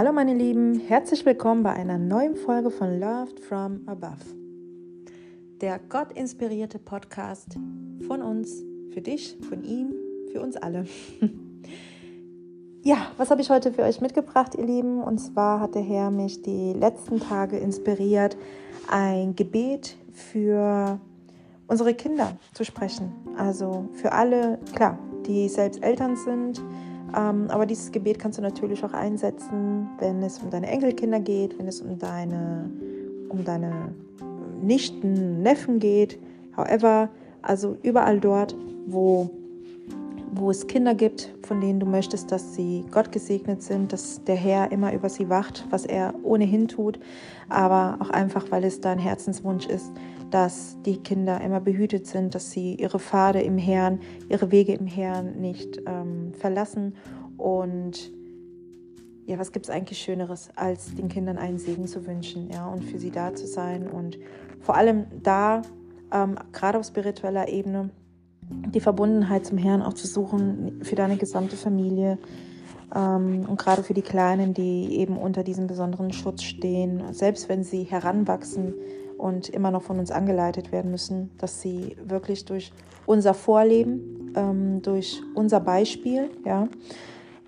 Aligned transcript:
Hallo 0.00 0.14
meine 0.14 0.32
Lieben, 0.32 0.80
herzlich 0.80 1.26
willkommen 1.26 1.62
bei 1.62 1.74
einer 1.74 1.98
neuen 1.98 2.34
Folge 2.34 2.70
von 2.70 2.98
Loved 2.98 3.38
from 3.38 3.82
Above. 3.84 4.16
Der 5.60 5.78
Gott-inspirierte 5.78 6.78
Podcast 6.78 7.58
von 8.06 8.22
uns, 8.22 8.64
für 8.94 9.02
dich, 9.02 9.36
von 9.46 9.62
ihm, 9.62 9.92
für 10.32 10.40
uns 10.40 10.56
alle. 10.56 10.86
ja, 12.82 13.08
was 13.18 13.30
habe 13.30 13.42
ich 13.42 13.50
heute 13.50 13.74
für 13.74 13.82
euch 13.82 14.00
mitgebracht, 14.00 14.54
ihr 14.54 14.64
Lieben? 14.64 15.02
Und 15.02 15.18
zwar 15.18 15.60
hat 15.60 15.74
der 15.74 15.82
Herr 15.82 16.10
mich 16.10 16.40
die 16.40 16.72
letzten 16.72 17.20
Tage 17.20 17.58
inspiriert, 17.58 18.38
ein 18.90 19.36
Gebet 19.36 19.98
für 20.14 20.98
unsere 21.66 21.92
Kinder 21.92 22.38
zu 22.54 22.64
sprechen. 22.64 23.12
Also 23.36 23.90
für 23.92 24.12
alle, 24.12 24.60
klar, 24.74 24.98
die 25.26 25.50
selbst 25.50 25.82
Eltern 25.82 26.16
sind. 26.16 26.62
Ähm, 27.16 27.46
aber 27.48 27.66
dieses 27.66 27.92
Gebet 27.92 28.18
kannst 28.18 28.38
du 28.38 28.42
natürlich 28.42 28.84
auch 28.84 28.92
einsetzen, 28.92 29.88
wenn 29.98 30.22
es 30.22 30.38
um 30.38 30.50
deine 30.50 30.68
Enkelkinder 30.68 31.20
geht, 31.20 31.58
wenn 31.58 31.68
es 31.68 31.80
um 31.80 31.98
deine, 31.98 32.70
um 33.28 33.44
deine 33.44 33.94
Nichten, 34.62 35.42
Neffen 35.42 35.78
geht. 35.78 36.18
However, 36.56 37.08
also 37.42 37.76
überall 37.82 38.20
dort, 38.20 38.54
wo, 38.86 39.30
wo 40.32 40.50
es 40.50 40.66
Kinder 40.66 40.94
gibt, 40.94 41.34
von 41.42 41.60
denen 41.60 41.80
du 41.80 41.86
möchtest, 41.86 42.30
dass 42.30 42.54
sie 42.54 42.84
Gott 42.90 43.12
gesegnet 43.12 43.62
sind, 43.62 43.92
dass 43.92 44.22
der 44.24 44.36
Herr 44.36 44.70
immer 44.70 44.92
über 44.92 45.08
sie 45.08 45.28
wacht, 45.28 45.66
was 45.70 45.84
er 45.84 46.14
ohnehin 46.22 46.68
tut, 46.68 47.00
aber 47.48 47.98
auch 48.00 48.10
einfach, 48.10 48.50
weil 48.50 48.64
es 48.64 48.80
dein 48.80 48.98
Herzenswunsch 48.98 49.66
ist, 49.66 49.90
dass 50.30 50.76
die 50.82 50.98
Kinder 50.98 51.40
immer 51.40 51.60
behütet 51.60 52.06
sind, 52.06 52.34
dass 52.34 52.50
sie 52.52 52.74
ihre 52.76 52.98
Pfade 52.98 53.42
im 53.42 53.58
Herrn, 53.58 54.00
ihre 54.28 54.52
Wege 54.52 54.74
im 54.74 54.86
Herrn 54.86 55.40
nicht 55.40 55.80
ähm, 55.86 56.32
verlassen. 56.34 56.94
Und 57.36 58.12
ja, 59.26 59.38
was 59.38 59.52
gibt 59.52 59.66
es 59.66 59.70
eigentlich 59.70 59.98
Schöneres, 59.98 60.50
als 60.54 60.94
den 60.94 61.08
Kindern 61.08 61.38
einen 61.38 61.58
Segen 61.58 61.86
zu 61.86 62.06
wünschen, 62.06 62.50
ja, 62.50 62.68
und 62.68 62.84
für 62.84 62.98
sie 62.98 63.10
da 63.10 63.34
zu 63.34 63.46
sein 63.46 63.88
und 63.88 64.18
vor 64.60 64.76
allem 64.76 65.06
da, 65.22 65.62
ähm, 66.12 66.36
gerade 66.52 66.78
auf 66.78 66.86
spiritueller 66.86 67.48
Ebene, 67.48 67.90
die 68.50 68.80
Verbundenheit 68.80 69.46
zum 69.46 69.58
Herrn 69.58 69.82
auch 69.82 69.94
zu 69.94 70.06
suchen 70.06 70.80
für 70.82 70.96
deine 70.96 71.16
gesamte 71.16 71.56
Familie 71.56 72.18
ähm, 72.94 73.46
und 73.48 73.58
gerade 73.58 73.82
für 73.82 73.94
die 73.94 74.02
Kleinen, 74.02 74.54
die 74.54 74.98
eben 74.98 75.16
unter 75.16 75.42
diesem 75.42 75.66
besonderen 75.66 76.12
Schutz 76.12 76.42
stehen, 76.42 77.12
selbst 77.12 77.48
wenn 77.48 77.64
sie 77.64 77.84
heranwachsen, 77.84 78.74
und 79.20 79.48
immer 79.50 79.70
noch 79.70 79.82
von 79.82 79.98
uns 79.98 80.10
angeleitet 80.10 80.72
werden 80.72 80.90
müssen, 80.90 81.30
dass 81.38 81.60
sie 81.60 81.96
wirklich 82.04 82.46
durch 82.46 82.72
unser 83.06 83.34
Vorleben, 83.34 84.32
ähm, 84.34 84.82
durch 84.82 85.22
unser 85.34 85.60
Beispiel, 85.60 86.30
ja, 86.44 86.68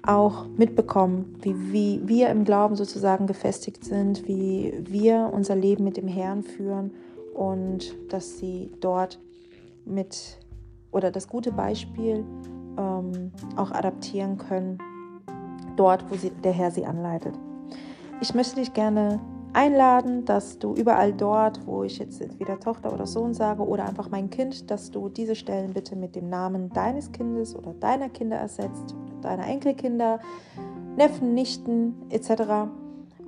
auch 0.05 0.47
mitbekommen, 0.57 1.37
wie, 1.43 1.55
wie 1.73 2.09
wir 2.09 2.29
im 2.29 2.45
Glauben 2.45 2.75
sozusagen 2.75 3.27
gefestigt 3.27 3.85
sind, 3.85 4.27
wie 4.27 4.75
wir 4.83 5.31
unser 5.33 5.55
Leben 5.55 5.85
mit 5.85 5.97
dem 5.97 6.09
Herrn 6.09 6.43
führen 6.43 6.91
und 7.35 7.95
dass 8.09 8.39
sie 8.39 8.71
dort 8.81 9.21
mit 9.85 10.39
oder 10.93 11.11
das 11.11 11.27
gute 11.27 11.51
Beispiel 11.51 12.25
ähm, 12.79 13.33
auch 13.57 13.73
adaptieren 13.73 14.39
können, 14.39 14.79
dort, 15.77 16.11
wo 16.11 16.15
sie, 16.15 16.31
der 16.31 16.53
Herr 16.53 16.71
sie 16.71 16.87
anleitet. 16.87 17.35
Ich 18.21 18.35
möchte 18.35 18.57
dich 18.57 18.73
gerne 18.73 19.21
einladen, 19.53 20.25
dass 20.25 20.59
du 20.59 20.75
überall 20.75 21.13
dort, 21.13 21.67
wo 21.67 21.83
ich 21.83 21.99
jetzt 21.99 22.21
entweder 22.21 22.59
Tochter 22.59 22.93
oder 22.93 23.07
Sohn 23.07 23.35
sage 23.35 23.67
oder 23.67 23.87
einfach 23.87 24.11
mein 24.11 24.31
Kind, 24.31 24.71
dass 24.71 24.91
du 24.91 25.09
diese 25.09 25.35
Stellen 25.35 25.73
bitte 25.73 25.97
mit 25.97 26.17
dem 26.17 26.29
Namen 26.29 26.71
deines 26.71 27.13
Kindes 27.13 27.55
oder 27.55 27.75
deiner 27.75 28.09
Kinder 28.09 28.37
ersetzt, 28.37 28.95
deiner 29.21 29.47
Enkelkinder, 29.47 30.21
Neffen, 30.97 31.35
Nichten 31.35 31.95
etc. 32.11 32.71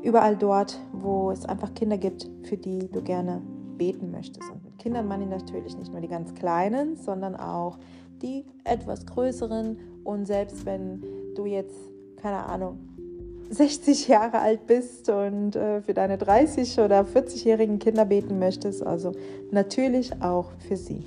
Überall 0.03 0.37
dort, 0.37 0.81
wo 0.93 1.31
es 1.31 1.45
einfach 1.47 1.75
Kinder 1.75 1.99
gibt, 1.99 2.29
für 2.43 2.57
die 2.57 2.91
du 2.91 3.03
gerne 3.03 3.43
beten 3.77 4.11
möchtest. 4.11 4.51
Und 4.51 4.74
Kindern 4.85 5.09
meine 5.09 5.25
ich 5.25 5.31
natürlich 5.31 5.79
nicht 5.79 5.93
nur 5.93 6.03
die 6.03 6.09
ganz 6.09 6.35
Kleinen, 6.35 6.97
sondern 6.97 7.37
auch 7.37 7.79
die 8.21 8.45
etwas 8.65 9.07
größeren. 9.07 9.79
Und 10.05 10.27
selbst 10.27 10.67
wenn 10.67 11.03
du 11.35 11.47
jetzt, 11.47 11.75
keine 12.21 12.45
Ahnung, 12.45 12.79
60 13.49 14.09
Jahre 14.09 14.41
alt 14.41 14.67
bist 14.67 15.09
und 15.09 15.57
äh, 15.57 15.81
für 15.81 15.95
deine 15.95 16.19
30 16.19 16.81
oder 16.81 17.01
40-jährigen 17.01 17.79
Kinder 17.79 18.05
beten 18.05 18.39
möchtest, 18.39 18.87
also 18.87 19.13
natürlich 19.51 20.21
auch 20.21 20.53
für 20.69 20.77
sie. 20.77 21.03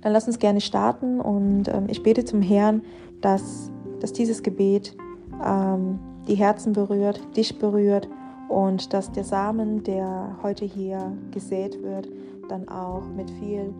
Dann 0.00 0.14
lass 0.14 0.26
uns 0.26 0.38
gerne 0.38 0.62
starten 0.62 1.20
und 1.20 1.68
ähm, 1.68 1.88
ich 1.88 2.02
bete 2.02 2.24
zum 2.24 2.40
Herrn, 2.40 2.80
dass, 3.20 3.70
dass 4.00 4.14
dieses 4.14 4.42
Gebet 4.42 4.96
ähm, 5.44 5.98
die 6.26 6.36
Herzen 6.36 6.72
berührt, 6.72 7.20
dich 7.36 7.58
berührt 7.58 8.08
und 8.50 8.92
dass 8.92 9.10
der 9.10 9.24
Samen, 9.24 9.82
der 9.82 10.36
heute 10.42 10.66
hier 10.66 11.16
gesät 11.30 11.82
wird, 11.82 12.08
dann 12.50 12.68
auch 12.68 13.08
mit 13.16 13.30
viel 13.30 13.72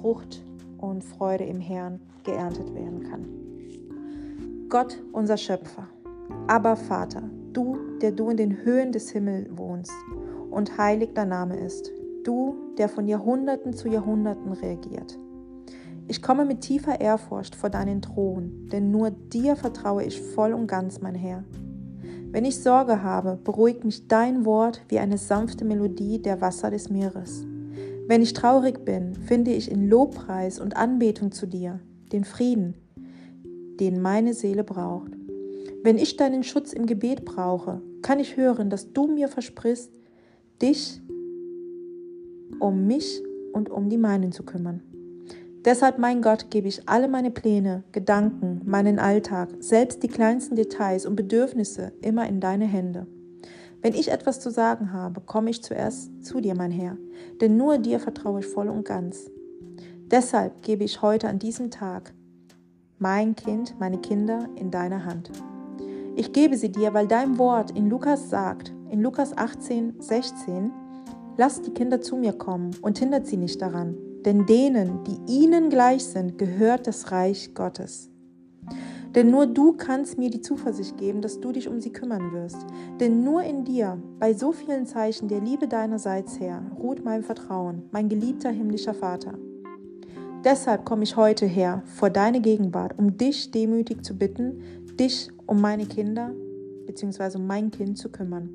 Frucht 0.00 0.44
und 0.78 1.02
Freude 1.02 1.44
im 1.44 1.60
Herrn 1.60 1.98
geerntet 2.22 2.72
werden 2.72 3.02
kann. 3.02 4.68
Gott, 4.68 5.02
unser 5.12 5.36
Schöpfer 5.36 5.88
aber 6.46 6.76
Vater, 6.76 7.22
du, 7.52 7.76
der 8.00 8.12
du 8.12 8.30
in 8.30 8.36
den 8.36 8.64
Höhen 8.64 8.92
des 8.92 9.10
Himmels 9.10 9.48
wohnst 9.56 9.92
und 10.50 10.78
heilig 10.78 11.10
dein 11.14 11.28
Name 11.28 11.56
ist, 11.56 11.90
du, 12.24 12.56
der 12.78 12.88
von 12.88 13.06
Jahrhunderten 13.06 13.72
zu 13.74 13.88
Jahrhunderten 13.88 14.52
regiert. 14.52 15.18
Ich 16.06 16.22
komme 16.22 16.46
mit 16.46 16.62
tiefer 16.62 17.00
Ehrfurcht 17.00 17.54
vor 17.54 17.68
deinen 17.68 18.00
Thron, 18.00 18.68
denn 18.72 18.90
nur 18.90 19.10
dir 19.10 19.56
vertraue 19.56 20.04
ich 20.04 20.20
voll 20.20 20.54
und 20.54 20.66
ganz, 20.66 21.00
mein 21.00 21.14
Herr. 21.14 21.44
Wenn 22.30 22.44
ich 22.44 22.58
Sorge 22.58 23.02
habe, 23.02 23.38
beruhigt 23.42 23.84
mich 23.84 24.06
dein 24.06 24.44
Wort 24.44 24.82
wie 24.88 24.98
eine 24.98 25.16
sanfte 25.16 25.64
Melodie 25.64 26.20
der 26.20 26.42
Wasser 26.42 26.70
des 26.70 26.90
Meeres. 26.90 27.46
Wenn 28.06 28.20
ich 28.20 28.34
traurig 28.34 28.84
bin, 28.84 29.14
finde 29.14 29.50
ich 29.52 29.70
in 29.70 29.88
Lobpreis 29.88 30.60
und 30.60 30.76
Anbetung 30.76 31.32
zu 31.32 31.46
dir 31.46 31.80
den 32.12 32.24
Frieden, 32.24 32.74
den 33.80 34.02
meine 34.02 34.34
Seele 34.34 34.62
braucht. 34.62 35.12
Wenn 35.82 35.96
ich 35.96 36.16
deinen 36.16 36.42
Schutz 36.42 36.74
im 36.74 36.84
Gebet 36.84 37.24
brauche, 37.24 37.80
kann 38.02 38.20
ich 38.20 38.36
hören, 38.36 38.68
dass 38.68 38.92
du 38.92 39.06
mir 39.06 39.28
versprichst, 39.28 39.90
dich 40.60 41.00
um 42.60 42.86
mich 42.86 43.22
und 43.54 43.70
um 43.70 43.88
die 43.88 43.98
meinen 43.98 44.32
zu 44.32 44.42
kümmern. 44.42 44.82
Deshalb, 45.68 45.98
mein 45.98 46.22
Gott, 46.22 46.46
gebe 46.48 46.66
ich 46.66 46.88
alle 46.88 47.08
meine 47.08 47.30
Pläne, 47.30 47.82
Gedanken, 47.92 48.62
meinen 48.64 48.98
Alltag, 48.98 49.50
selbst 49.60 50.02
die 50.02 50.08
kleinsten 50.08 50.56
Details 50.56 51.04
und 51.04 51.14
Bedürfnisse 51.14 51.92
immer 52.00 52.26
in 52.26 52.40
deine 52.40 52.64
Hände. 52.64 53.06
Wenn 53.82 53.92
ich 53.92 54.10
etwas 54.10 54.40
zu 54.40 54.48
sagen 54.48 54.94
habe, 54.94 55.20
komme 55.20 55.50
ich 55.50 55.62
zuerst 55.62 56.24
zu 56.24 56.40
dir, 56.40 56.54
mein 56.54 56.70
Herr, 56.70 56.96
denn 57.42 57.58
nur 57.58 57.76
dir 57.76 58.00
vertraue 58.00 58.40
ich 58.40 58.46
voll 58.46 58.70
und 58.70 58.86
ganz. 58.86 59.30
Deshalb 60.10 60.62
gebe 60.62 60.84
ich 60.84 61.02
heute 61.02 61.28
an 61.28 61.38
diesem 61.38 61.70
Tag 61.70 62.14
mein 62.98 63.36
Kind, 63.36 63.78
meine 63.78 63.98
Kinder 63.98 64.48
in 64.54 64.70
deine 64.70 65.04
Hand. 65.04 65.30
Ich 66.16 66.32
gebe 66.32 66.56
sie 66.56 66.72
dir, 66.72 66.94
weil 66.94 67.08
dein 67.08 67.36
Wort 67.36 67.72
in 67.72 67.90
Lukas 67.90 68.30
sagt, 68.30 68.72
in 68.90 69.02
Lukas 69.02 69.36
18, 69.36 70.00
16, 70.00 70.72
Lasst 71.36 71.66
die 71.66 71.70
Kinder 71.70 72.00
zu 72.00 72.16
mir 72.16 72.32
kommen 72.32 72.72
und 72.82 72.98
hindert 72.98 73.28
sie 73.28 73.36
nicht 73.36 73.62
daran, 73.62 73.96
denn 74.24 74.46
denen, 74.46 75.04
die 75.04 75.32
ihnen 75.32 75.70
gleich 75.70 76.04
sind, 76.04 76.38
gehört 76.38 76.86
das 76.86 77.12
Reich 77.12 77.54
Gottes. 77.54 78.10
Denn 79.14 79.30
nur 79.30 79.46
du 79.46 79.72
kannst 79.72 80.18
mir 80.18 80.30
die 80.30 80.42
Zuversicht 80.42 80.98
geben, 80.98 81.22
dass 81.22 81.40
du 81.40 81.52
dich 81.52 81.68
um 81.68 81.80
sie 81.80 81.92
kümmern 81.92 82.32
wirst. 82.32 82.58
Denn 83.00 83.24
nur 83.24 83.42
in 83.42 83.64
dir, 83.64 84.00
bei 84.18 84.34
so 84.34 84.52
vielen 84.52 84.86
Zeichen 84.86 85.28
der 85.28 85.40
Liebe 85.40 85.66
deinerseits 85.66 86.38
her, 86.38 86.62
ruht 86.78 87.04
mein 87.04 87.22
Vertrauen, 87.22 87.84
mein 87.90 88.08
geliebter 88.08 88.50
himmlischer 88.50 88.94
Vater. 88.94 89.34
Deshalb 90.44 90.84
komme 90.84 91.02
ich 91.02 91.16
heute 91.16 91.46
her 91.46 91.82
vor 91.86 92.10
deine 92.10 92.40
Gegenwart, 92.40 92.98
um 92.98 93.16
dich 93.16 93.50
demütig 93.50 94.04
zu 94.04 94.16
bitten, 94.16 94.62
dich 95.00 95.30
um 95.46 95.60
meine 95.60 95.86
Kinder 95.86 96.32
bzw. 96.86 97.38
um 97.38 97.46
mein 97.46 97.70
Kind 97.70 97.98
zu 97.98 98.10
kümmern, 98.10 98.50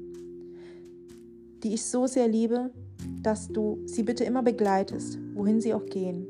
die 1.64 1.74
ich 1.74 1.84
so 1.84 2.08
sehr 2.08 2.28
liebe, 2.28 2.72
dass 3.22 3.48
du 3.48 3.80
sie 3.86 4.04
bitte 4.04 4.24
immer 4.24 4.44
begleitest, 4.44 5.18
wohin 5.34 5.62
sie 5.62 5.74
auch 5.74 5.86
gehen. 5.86 6.28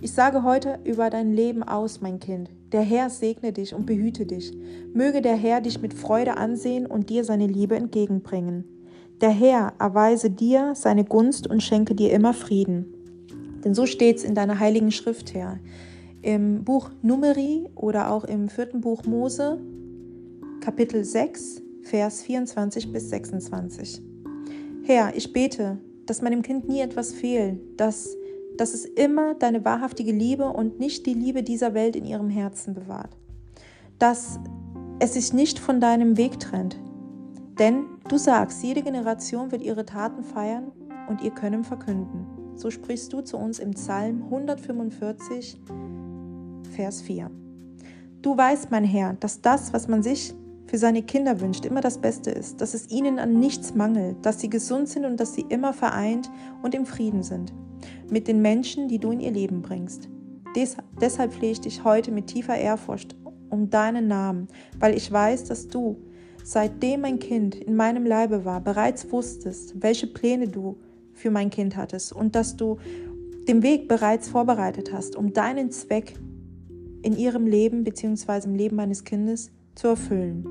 Ich 0.00 0.12
sage 0.12 0.42
heute 0.42 0.78
über 0.84 1.10
dein 1.10 1.32
Leben 1.32 1.62
aus, 1.62 2.00
mein 2.00 2.20
Kind. 2.20 2.50
Der 2.72 2.82
Herr 2.82 3.10
segne 3.10 3.52
dich 3.52 3.74
und 3.74 3.84
behüte 3.86 4.24
dich. 4.24 4.52
Möge 4.94 5.20
der 5.20 5.36
Herr 5.36 5.60
dich 5.60 5.82
mit 5.82 5.92
Freude 5.92 6.36
ansehen 6.36 6.86
und 6.86 7.10
dir 7.10 7.24
seine 7.24 7.46
Liebe 7.46 7.76
entgegenbringen. 7.76 8.64
Der 9.20 9.30
Herr 9.30 9.74
erweise 9.78 10.30
dir 10.30 10.74
seine 10.74 11.04
Gunst 11.04 11.46
und 11.46 11.62
schenke 11.62 11.94
dir 11.94 12.12
immer 12.12 12.32
Frieden. 12.32 12.86
Denn 13.64 13.74
so 13.74 13.84
steht's 13.84 14.24
in 14.24 14.34
deiner 14.34 14.58
heiligen 14.58 14.90
Schrift, 14.90 15.34
Herr. 15.34 15.58
Im 16.22 16.64
Buch 16.64 16.90
Numeri 17.02 17.68
oder 17.74 18.10
auch 18.10 18.24
im 18.24 18.48
vierten 18.48 18.80
Buch 18.80 19.04
Mose, 19.04 19.58
Kapitel 20.60 21.04
6, 21.04 21.62
Vers 21.82 22.22
24 22.22 22.92
bis 22.92 23.10
26. 23.10 24.02
Herr, 24.84 25.14
ich 25.14 25.32
bete, 25.32 25.78
dass 26.06 26.22
meinem 26.22 26.42
Kind 26.42 26.68
nie 26.68 26.80
etwas 26.80 27.12
fehlt, 27.12 27.60
dass, 27.78 28.16
dass 28.56 28.74
es 28.74 28.84
immer 28.84 29.34
deine 29.34 29.64
wahrhaftige 29.64 30.12
Liebe 30.12 30.46
und 30.46 30.78
nicht 30.78 31.06
die 31.06 31.14
Liebe 31.14 31.42
dieser 31.42 31.74
Welt 31.74 31.96
in 31.96 32.04
ihrem 32.04 32.30
Herzen 32.30 32.74
bewahrt, 32.74 33.16
dass 33.98 34.38
es 34.98 35.14
sich 35.14 35.32
nicht 35.32 35.58
von 35.58 35.80
deinem 35.80 36.16
Weg 36.16 36.38
trennt, 36.40 36.76
Denn 37.60 37.84
du 38.08 38.16
sagst, 38.16 38.62
jede 38.62 38.82
Generation 38.82 39.52
wird 39.52 39.62
ihre 39.62 39.84
Taten 39.84 40.24
feiern 40.24 40.72
und 41.10 41.20
ihr 41.20 41.30
Können 41.30 41.62
verkünden. 41.62 42.26
So 42.54 42.70
sprichst 42.70 43.12
du 43.12 43.20
zu 43.20 43.36
uns 43.36 43.58
im 43.58 43.72
Psalm 43.72 44.22
145, 44.24 45.60
Vers 46.74 47.02
4. 47.02 47.30
Du 48.22 48.34
weißt, 48.34 48.70
mein 48.70 48.84
Herr, 48.84 49.12
dass 49.20 49.42
das, 49.42 49.74
was 49.74 49.88
man 49.88 50.02
sich 50.02 50.34
für 50.70 50.78
seine 50.78 51.02
Kinder 51.02 51.40
wünscht, 51.40 51.66
immer 51.66 51.80
das 51.80 51.98
Beste 51.98 52.30
ist, 52.30 52.60
dass 52.60 52.74
es 52.74 52.88
ihnen 52.90 53.18
an 53.18 53.40
nichts 53.40 53.74
mangelt, 53.74 54.24
dass 54.24 54.38
sie 54.38 54.48
gesund 54.48 54.88
sind 54.88 55.04
und 55.04 55.18
dass 55.18 55.34
sie 55.34 55.44
immer 55.48 55.72
vereint 55.72 56.30
und 56.62 56.76
im 56.76 56.86
Frieden 56.86 57.24
sind 57.24 57.52
mit 58.08 58.28
den 58.28 58.40
Menschen, 58.40 58.86
die 58.86 59.00
du 59.00 59.10
in 59.10 59.18
ihr 59.18 59.32
Leben 59.32 59.62
bringst. 59.62 60.08
Des, 60.54 60.76
deshalb 61.00 61.32
flehe 61.32 61.50
ich 61.50 61.60
dich 61.60 61.82
heute 61.82 62.12
mit 62.12 62.28
tiefer 62.28 62.56
Ehrfurcht 62.56 63.16
um 63.48 63.68
deinen 63.68 64.06
Namen, 64.06 64.46
weil 64.78 64.96
ich 64.96 65.10
weiß, 65.10 65.42
dass 65.44 65.66
du, 65.66 65.96
seitdem 66.44 67.00
mein 67.00 67.18
Kind 67.18 67.56
in 67.56 67.74
meinem 67.74 68.06
Leibe 68.06 68.44
war, 68.44 68.60
bereits 68.60 69.10
wusstest, 69.10 69.82
welche 69.82 70.06
Pläne 70.06 70.46
du 70.46 70.78
für 71.14 71.32
mein 71.32 71.50
Kind 71.50 71.76
hattest 71.76 72.12
und 72.12 72.36
dass 72.36 72.54
du 72.54 72.76
den 73.48 73.64
Weg 73.64 73.88
bereits 73.88 74.28
vorbereitet 74.28 74.92
hast, 74.92 75.16
um 75.16 75.32
deinen 75.32 75.72
Zweck 75.72 76.14
in 77.02 77.16
ihrem 77.16 77.48
Leben 77.48 77.82
bzw. 77.82 78.44
im 78.44 78.54
Leben 78.54 78.76
meines 78.76 79.02
Kindes 79.02 79.50
zu 79.74 79.88
erfüllen. 79.88 80.44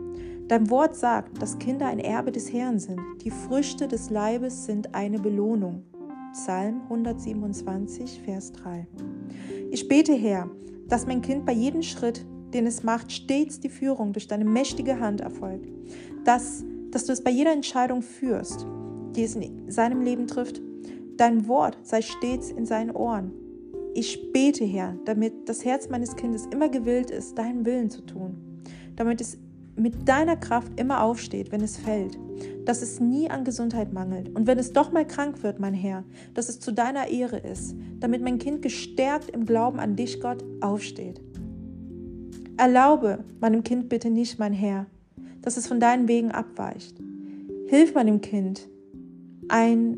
Dein 0.47 0.69
Wort 0.71 0.95
sagt, 0.95 1.41
dass 1.41 1.59
Kinder 1.59 1.85
ein 1.85 1.99
Erbe 1.99 2.31
des 2.31 2.51
Herrn 2.51 2.79
sind. 2.79 2.99
Die 3.23 3.29
Früchte 3.29 3.87
des 3.87 4.09
Leibes 4.09 4.65
sind 4.65 4.95
eine 4.95 5.19
Belohnung. 5.19 5.83
Psalm 6.33 6.81
127, 6.83 8.21
Vers 8.23 8.51
3. 8.53 8.87
Ich 9.71 9.87
bete, 9.87 10.13
Herr, 10.13 10.49
dass 10.87 11.05
mein 11.05 11.21
Kind 11.21 11.45
bei 11.45 11.51
jedem 11.51 11.83
Schritt, 11.83 12.25
den 12.53 12.65
es 12.65 12.81
macht, 12.81 13.11
stets 13.11 13.59
die 13.59 13.69
Führung 13.69 14.11
durch 14.11 14.27
deine 14.27 14.45
mächtige 14.45 14.99
Hand 14.99 15.21
erfolgt. 15.21 15.67
Dass, 16.25 16.63
dass 16.89 17.05
du 17.05 17.13
es 17.13 17.23
bei 17.23 17.31
jeder 17.31 17.51
Entscheidung 17.51 18.01
führst, 18.01 18.65
die 19.15 19.23
es 19.23 19.35
in 19.35 19.71
seinem 19.71 20.01
Leben 20.01 20.25
trifft. 20.25 20.61
Dein 21.17 21.47
Wort 21.47 21.77
sei 21.83 22.01
stets 22.01 22.49
in 22.49 22.65
seinen 22.65 22.91
Ohren. 22.91 23.33
Ich 23.93 24.31
bete, 24.31 24.65
Herr, 24.65 24.95
damit 25.05 25.47
das 25.47 25.65
Herz 25.65 25.89
meines 25.89 26.15
Kindes 26.15 26.47
immer 26.47 26.69
gewillt 26.69 27.11
ist, 27.11 27.37
deinen 27.37 27.65
Willen 27.65 27.89
zu 27.89 28.01
tun. 28.01 28.48
Damit 28.99 29.21
es 29.21 29.37
mit 29.77 30.09
deiner 30.09 30.35
Kraft 30.35 30.77
immer 30.77 31.01
aufsteht, 31.01 31.53
wenn 31.53 31.61
es 31.61 31.77
fällt, 31.77 32.19
dass 32.65 32.81
es 32.81 32.99
nie 32.99 33.29
an 33.29 33.45
Gesundheit 33.45 33.93
mangelt 33.93 34.27
und 34.35 34.45
wenn 34.45 34.59
es 34.59 34.73
doch 34.73 34.91
mal 34.91 35.07
krank 35.07 35.41
wird, 35.41 35.57
mein 35.57 35.73
Herr, 35.73 36.03
dass 36.33 36.49
es 36.49 36.59
zu 36.59 36.73
deiner 36.73 37.07
Ehre 37.07 37.37
ist, 37.37 37.75
damit 38.01 38.21
mein 38.21 38.39
Kind 38.39 38.61
gestärkt 38.61 39.29
im 39.29 39.45
Glauben 39.45 39.79
an 39.79 39.95
dich, 39.95 40.19
Gott, 40.19 40.43
aufsteht. 40.59 41.21
Erlaube 42.57 43.23
meinem 43.39 43.63
Kind 43.63 43.87
bitte 43.87 44.09
nicht, 44.09 44.37
mein 44.37 44.51
Herr, 44.51 44.85
dass 45.41 45.55
es 45.55 45.65
von 45.65 45.79
deinen 45.79 46.09
Wegen 46.09 46.31
abweicht. 46.31 46.97
Hilf 47.67 47.95
meinem 47.95 48.19
Kind, 48.19 48.67
ein 49.47 49.97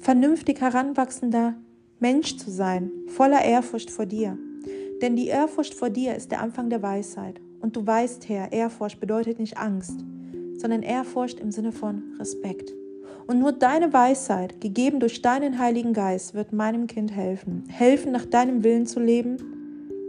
vernünftig 0.00 0.60
heranwachsender 0.60 1.54
Mensch 1.98 2.36
zu 2.36 2.50
sein, 2.50 2.90
voller 3.06 3.42
Ehrfurcht 3.42 3.90
vor 3.90 4.04
dir. 4.04 4.36
Denn 5.00 5.16
die 5.16 5.28
Ehrfurcht 5.28 5.72
vor 5.72 5.88
dir 5.88 6.14
ist 6.14 6.30
der 6.30 6.42
Anfang 6.42 6.68
der 6.68 6.82
Weisheit. 6.82 7.40
Und 7.64 7.76
du 7.76 7.86
weißt, 7.86 8.28
Herr, 8.28 8.52
Ehrfurcht 8.52 9.00
bedeutet 9.00 9.38
nicht 9.38 9.56
Angst, 9.56 10.04
sondern 10.54 10.82
Ehrfurcht 10.82 11.40
im 11.40 11.50
Sinne 11.50 11.72
von 11.72 12.02
Respekt. 12.18 12.74
Und 13.26 13.38
nur 13.38 13.52
deine 13.52 13.90
Weisheit, 13.90 14.60
gegeben 14.60 15.00
durch 15.00 15.22
deinen 15.22 15.58
Heiligen 15.58 15.94
Geist, 15.94 16.34
wird 16.34 16.52
meinem 16.52 16.88
Kind 16.88 17.10
helfen. 17.10 17.64
Helfen, 17.68 18.12
nach 18.12 18.26
deinem 18.26 18.64
Willen 18.64 18.84
zu 18.84 19.00
leben. 19.00 19.38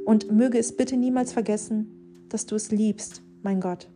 Und 0.03 0.33
möge 0.33 0.57
es 0.57 0.75
bitte 0.75 0.97
niemals 0.97 1.31
vergessen, 1.31 2.25
dass 2.27 2.45
du 2.45 2.55
es 2.55 2.71
liebst, 2.71 3.21
mein 3.41 3.61
Gott. 3.61 3.87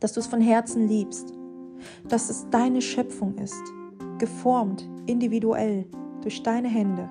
Dass 0.00 0.14
du 0.14 0.18
es 0.18 0.26
von 0.26 0.40
Herzen 0.40 0.88
liebst. 0.88 1.32
Dass 2.08 2.28
es 2.28 2.44
deine 2.50 2.82
Schöpfung 2.82 3.38
ist. 3.38 3.62
Geformt, 4.18 4.90
individuell, 5.06 5.84
durch 6.22 6.42
deine 6.42 6.66
Hände. 6.66 7.08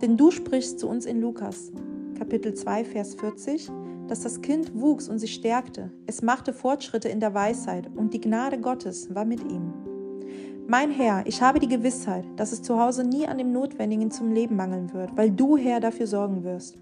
Denn 0.00 0.16
du 0.16 0.30
sprichst 0.30 0.78
zu 0.78 0.88
uns 0.88 1.04
in 1.04 1.20
Lukas, 1.20 1.72
Kapitel 2.16 2.54
2, 2.54 2.84
Vers 2.84 3.16
40, 3.16 3.72
dass 4.08 4.20
das 4.20 4.40
Kind 4.40 4.74
wuchs 4.74 5.08
und 5.08 5.18
sich 5.18 5.34
stärkte. 5.34 5.92
Es 6.06 6.22
machte 6.22 6.52
Fortschritte 6.52 7.08
in 7.08 7.20
der 7.20 7.34
Weisheit 7.34 7.88
und 7.94 8.14
die 8.14 8.20
Gnade 8.20 8.58
Gottes 8.58 9.14
war 9.14 9.24
mit 9.24 9.40
ihm. 9.40 9.72
Mein 10.66 10.90
Herr, 10.90 11.22
ich 11.26 11.40
habe 11.40 11.60
die 11.60 11.68
Gewissheit, 11.68 12.26
dass 12.36 12.52
es 12.52 12.62
zu 12.62 12.78
Hause 12.78 13.02
nie 13.02 13.26
an 13.26 13.38
dem 13.38 13.52
Notwendigen 13.52 14.10
zum 14.10 14.32
Leben 14.32 14.56
mangeln 14.56 14.92
wird, 14.92 15.16
weil 15.16 15.30
du, 15.30 15.56
Herr, 15.56 15.80
dafür 15.80 16.06
sorgen 16.06 16.44
wirst. 16.44 16.76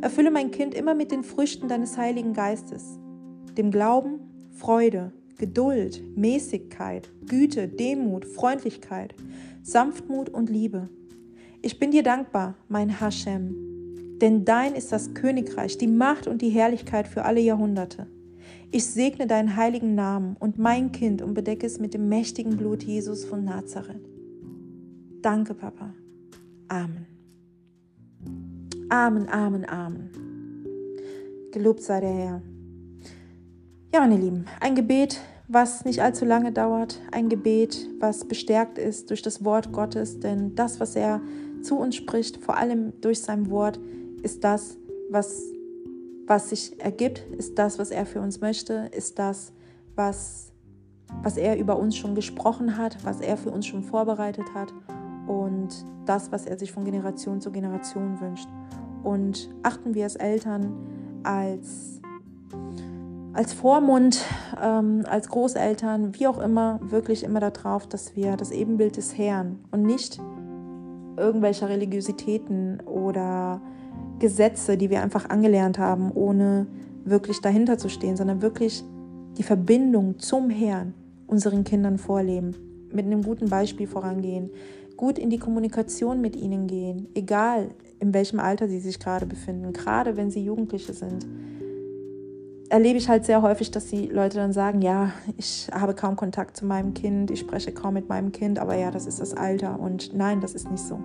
Erfülle 0.00 0.30
mein 0.30 0.52
Kind 0.52 0.72
immer 0.72 0.94
mit 0.94 1.10
den 1.10 1.24
Früchten 1.24 1.66
deines 1.66 1.98
Heiligen 1.98 2.32
Geistes, 2.32 2.98
dem 3.56 3.72
Glauben, 3.72 4.20
Freude, 4.52 5.12
Geduld, 5.36 6.00
Mäßigkeit, 6.16 7.10
Güte, 7.26 7.66
Demut, 7.66 8.24
Freundlichkeit, 8.24 9.16
Sanftmut 9.62 10.28
und 10.28 10.48
Liebe. 10.48 10.88
Ich 11.60 11.80
bin 11.80 11.90
dir 11.90 12.04
dankbar, 12.04 12.54
mein 12.68 13.00
Hashem, 13.00 13.73
denn 14.24 14.46
dein 14.46 14.74
ist 14.74 14.90
das 14.90 15.12
Königreich, 15.12 15.76
die 15.76 15.86
Macht 15.86 16.26
und 16.26 16.40
die 16.40 16.48
Herrlichkeit 16.48 17.06
für 17.06 17.26
alle 17.26 17.40
Jahrhunderte. 17.40 18.06
Ich 18.70 18.86
segne 18.86 19.26
deinen 19.26 19.54
heiligen 19.54 19.94
Namen 19.94 20.34
und 20.40 20.58
mein 20.58 20.92
Kind 20.92 21.20
und 21.20 21.34
bedecke 21.34 21.66
es 21.66 21.78
mit 21.78 21.92
dem 21.92 22.08
mächtigen 22.08 22.56
Blut 22.56 22.82
Jesus 22.84 23.26
von 23.26 23.44
Nazareth. 23.44 24.08
Danke, 25.20 25.52
Papa. 25.52 25.92
Amen. 26.68 27.04
Amen, 28.88 29.28
Amen, 29.28 29.68
Amen. 29.68 30.10
Gelobt 31.52 31.82
sei 31.82 32.00
der 32.00 32.14
Herr. 32.14 32.42
Ja, 33.92 34.00
meine 34.00 34.16
Lieben, 34.16 34.46
ein 34.58 34.74
Gebet, 34.74 35.20
was 35.48 35.84
nicht 35.84 36.00
allzu 36.00 36.24
lange 36.24 36.50
dauert, 36.50 36.98
ein 37.12 37.28
Gebet, 37.28 37.90
was 38.00 38.24
bestärkt 38.26 38.78
ist 38.78 39.10
durch 39.10 39.20
das 39.20 39.44
Wort 39.44 39.70
Gottes, 39.70 40.18
denn 40.18 40.54
das, 40.54 40.80
was 40.80 40.96
er 40.96 41.20
zu 41.60 41.76
uns 41.76 41.94
spricht, 41.94 42.38
vor 42.38 42.56
allem 42.56 42.98
durch 43.02 43.20
sein 43.20 43.50
Wort, 43.50 43.78
ist 44.24 44.42
das, 44.42 44.76
was, 45.10 45.42
was 46.26 46.50
sich 46.50 46.80
ergibt, 46.80 47.24
ist 47.38 47.58
das, 47.58 47.78
was 47.78 47.90
er 47.90 48.06
für 48.06 48.20
uns 48.20 48.40
möchte, 48.40 48.90
ist 48.92 49.18
das, 49.18 49.52
was, 49.94 50.52
was 51.22 51.36
er 51.36 51.58
über 51.58 51.78
uns 51.78 51.96
schon 51.96 52.14
gesprochen 52.14 52.78
hat, 52.78 53.04
was 53.04 53.20
er 53.20 53.36
für 53.36 53.50
uns 53.50 53.66
schon 53.66 53.82
vorbereitet 53.82 54.46
hat 54.54 54.72
und 55.26 55.68
das, 56.06 56.32
was 56.32 56.46
er 56.46 56.58
sich 56.58 56.72
von 56.72 56.84
Generation 56.84 57.40
zu 57.40 57.52
Generation 57.52 58.20
wünscht. 58.20 58.48
Und 59.02 59.50
achten 59.62 59.94
wir 59.94 60.04
als 60.04 60.16
Eltern 60.16 60.72
als, 61.24 62.00
als 63.32 63.52
Vormund, 63.52 64.24
ähm, 64.62 65.04
als 65.08 65.28
Großeltern, 65.28 66.14
wie 66.18 66.26
auch 66.26 66.38
immer, 66.38 66.78
wirklich 66.82 67.24
immer 67.24 67.40
darauf, 67.40 67.86
dass 67.86 68.14
wir 68.14 68.36
das 68.36 68.50
Ebenbild 68.50 68.96
des 68.96 69.16
Herrn 69.18 69.58
und 69.70 69.82
nicht 69.82 70.20
irgendwelcher 71.16 71.68
Religiositäten 71.68 72.80
oder 72.86 73.60
Gesetze, 74.24 74.78
die 74.78 74.88
wir 74.88 75.02
einfach 75.02 75.28
angelernt 75.28 75.78
haben, 75.78 76.10
ohne 76.10 76.66
wirklich 77.04 77.42
dahinter 77.42 77.76
zu 77.76 77.90
stehen, 77.90 78.16
sondern 78.16 78.40
wirklich 78.40 78.82
die 79.36 79.42
Verbindung 79.42 80.18
zum 80.18 80.48
Herrn 80.48 80.94
unseren 81.26 81.62
Kindern 81.62 81.98
vorleben, 81.98 82.56
mit 82.90 83.04
einem 83.04 83.20
guten 83.20 83.50
Beispiel 83.50 83.86
vorangehen, 83.86 84.48
gut 84.96 85.18
in 85.18 85.28
die 85.28 85.36
Kommunikation 85.36 86.22
mit 86.22 86.36
ihnen 86.36 86.66
gehen, 86.66 87.06
egal 87.14 87.68
in 88.00 88.14
welchem 88.14 88.40
Alter 88.40 88.66
sie 88.66 88.80
sich 88.80 88.98
gerade 88.98 89.26
befinden, 89.26 89.74
gerade 89.74 90.16
wenn 90.16 90.30
sie 90.30 90.42
Jugendliche 90.42 90.94
sind. 90.94 91.26
Erlebe 92.70 92.96
ich 92.96 93.10
halt 93.10 93.26
sehr 93.26 93.42
häufig, 93.42 93.70
dass 93.72 93.88
die 93.88 94.06
Leute 94.06 94.38
dann 94.38 94.54
sagen, 94.54 94.80
ja, 94.80 95.12
ich 95.36 95.68
habe 95.70 95.92
kaum 95.92 96.16
Kontakt 96.16 96.56
zu 96.56 96.64
meinem 96.64 96.94
Kind, 96.94 97.30
ich 97.30 97.40
spreche 97.40 97.72
kaum 97.72 97.92
mit 97.92 98.08
meinem 98.08 98.32
Kind, 98.32 98.58
aber 98.58 98.74
ja, 98.74 98.90
das 98.90 99.06
ist 99.06 99.20
das 99.20 99.34
Alter 99.34 99.78
und 99.78 100.14
nein, 100.14 100.40
das 100.40 100.54
ist 100.54 100.70
nicht 100.70 100.82
so. 100.82 100.98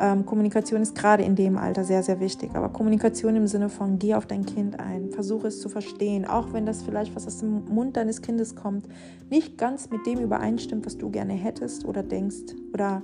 Ähm, 0.00 0.26
Kommunikation 0.26 0.82
ist 0.82 0.94
gerade 0.94 1.22
in 1.22 1.36
dem 1.36 1.56
Alter 1.56 1.84
sehr, 1.84 2.02
sehr 2.02 2.20
wichtig. 2.20 2.50
Aber 2.54 2.68
Kommunikation 2.68 3.36
im 3.36 3.46
Sinne 3.46 3.68
von, 3.68 3.98
geh 3.98 4.14
auf 4.14 4.26
dein 4.26 4.44
Kind 4.44 4.80
ein, 4.80 5.10
versuche 5.10 5.48
es 5.48 5.60
zu 5.60 5.68
verstehen, 5.68 6.24
auch 6.24 6.52
wenn 6.52 6.66
das 6.66 6.82
vielleicht, 6.82 7.14
was 7.14 7.26
aus 7.26 7.38
dem 7.38 7.64
Mund 7.66 7.96
deines 7.96 8.22
Kindes 8.22 8.56
kommt, 8.56 8.86
nicht 9.30 9.56
ganz 9.56 9.90
mit 9.90 10.06
dem 10.06 10.18
übereinstimmt, 10.18 10.84
was 10.86 10.98
du 10.98 11.10
gerne 11.10 11.34
hättest 11.34 11.84
oder 11.84 12.02
denkst 12.02 12.54
oder 12.72 13.02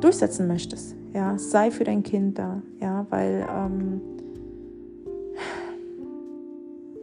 durchsetzen 0.00 0.46
möchtest. 0.46 0.94
Ja, 1.14 1.36
sei 1.38 1.70
für 1.70 1.84
dein 1.84 2.02
Kind 2.02 2.38
da, 2.38 2.62
ja, 2.80 3.06
weil 3.10 3.46
ähm, 3.50 4.00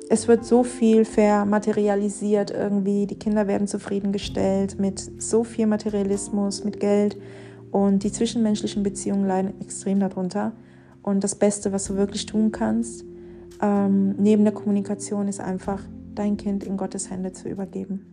es 0.09 0.27
wird 0.27 0.43
so 0.43 0.63
viel 0.63 1.05
vermaterialisiert 1.05 2.49
irgendwie. 2.49 3.05
Die 3.05 3.19
Kinder 3.19 3.47
werden 3.47 3.67
zufriedengestellt 3.67 4.79
mit 4.79 4.99
so 5.21 5.43
viel 5.43 5.67
Materialismus, 5.67 6.63
mit 6.63 6.79
Geld 6.79 7.17
und 7.71 8.03
die 8.03 8.11
zwischenmenschlichen 8.11 8.83
Beziehungen 8.83 9.27
leiden 9.27 9.59
extrem 9.61 9.99
darunter. 9.99 10.53
Und 11.01 11.23
das 11.23 11.35
Beste, 11.35 11.71
was 11.71 11.85
du 11.85 11.95
wirklich 11.95 12.25
tun 12.25 12.51
kannst, 12.51 13.05
ähm, 13.61 14.15
neben 14.17 14.43
der 14.43 14.53
Kommunikation, 14.53 15.27
ist 15.27 15.39
einfach, 15.39 15.83
dein 16.15 16.37
Kind 16.37 16.63
in 16.63 16.75
Gottes 16.75 17.09
Hände 17.09 17.31
zu 17.31 17.47
übergeben. 17.47 18.05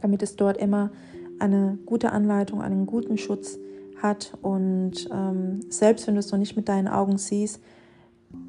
Damit 0.00 0.22
es 0.22 0.36
dort 0.36 0.56
immer 0.56 0.90
eine 1.38 1.78
gute 1.86 2.10
Anleitung, 2.10 2.60
einen 2.62 2.86
guten 2.86 3.16
Schutz 3.16 3.58
hat. 4.02 4.36
Und 4.42 5.08
ähm, 5.12 5.60
selbst 5.68 6.06
wenn 6.06 6.14
du 6.14 6.20
es 6.20 6.32
noch 6.32 6.38
nicht 6.38 6.56
mit 6.56 6.68
deinen 6.68 6.88
Augen 6.88 7.18
siehst, 7.18 7.60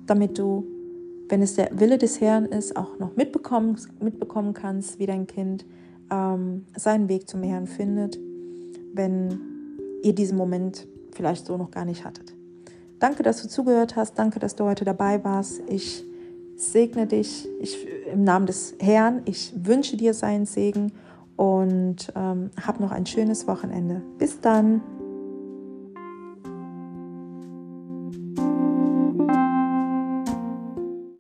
damit 0.06 0.38
du, 0.40 0.66
wenn 1.28 1.42
es 1.42 1.56
der 1.56 1.70
Wille 1.80 1.98
des 1.98 2.20
Herrn 2.20 2.46
ist, 2.46 2.76
auch 2.76 2.98
noch 3.00 3.16
mitbekommen, 3.16 3.78
mitbekommen 4.02 4.54
kannst, 4.54 4.98
wie 4.98 5.06
dein 5.06 5.28
Kind 5.28 5.66
ähm, 6.12 6.66
seinen 6.76 7.10
Weg 7.10 7.30
zum 7.30 7.44
Herrn 7.44 7.68
findet, 7.68 8.20
wenn 8.94 9.49
ihr 10.04 10.14
diesen 10.14 10.38
Moment 10.38 10.88
vielleicht 11.12 11.46
so 11.46 11.58
noch 11.58 11.72
gar 11.72 11.86
nicht 11.86 12.06
hattet. 12.06 12.34
Danke, 13.00 13.24
dass 13.24 13.42
du 13.42 13.48
zugehört 13.48 13.96
hast. 13.96 14.20
Danke, 14.20 14.40
dass 14.40 14.56
du 14.56 14.66
heute 14.66 14.86
dabei 14.86 15.24
warst. 15.24 15.62
Ich 15.68 16.04
segne 16.56 17.08
dich 17.08 17.48
ich, 17.62 17.88
im 18.12 18.24
Namen 18.24 18.46
des 18.46 18.76
Herrn. 18.80 19.22
Ich 19.26 19.54
wünsche 19.56 19.96
dir 19.96 20.14
seinen 20.14 20.46
Segen 20.46 20.92
und 21.38 22.12
ähm, 22.16 22.52
hab 22.62 22.80
noch 22.80 22.92
ein 22.92 23.06
schönes 23.06 23.48
Wochenende. 23.48 24.02
Bis 24.18 24.42
dann. 24.42 24.82